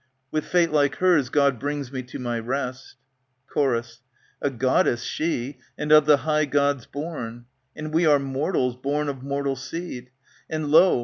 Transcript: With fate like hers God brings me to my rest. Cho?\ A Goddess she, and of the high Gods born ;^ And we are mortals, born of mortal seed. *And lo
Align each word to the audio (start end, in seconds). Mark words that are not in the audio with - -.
With 0.31 0.45
fate 0.45 0.71
like 0.71 0.95
hers 0.95 1.29
God 1.29 1.59
brings 1.59 1.91
me 1.91 2.01
to 2.01 2.17
my 2.17 2.39
rest. 2.39 2.95
Cho?\ 3.53 3.83
A 4.41 4.49
Goddess 4.49 5.03
she, 5.03 5.59
and 5.77 5.91
of 5.91 6.07
the 6.07 6.17
high 6.25 6.45
Gods 6.45 6.87
born 6.87 7.41
;^ 6.87 7.41
And 7.75 7.93
we 7.93 8.07
are 8.07 8.17
mortals, 8.17 8.75
born 8.75 9.09
of 9.09 9.21
mortal 9.21 9.55
seed. 9.55 10.09
*And 10.49 10.69
lo 10.71 10.99